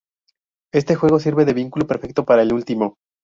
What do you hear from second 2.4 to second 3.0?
el último.